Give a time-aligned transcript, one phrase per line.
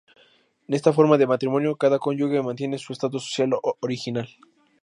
[0.67, 3.51] En esta forma de matrimonio cada cónyuge mantiene su estado social
[3.81, 4.27] original.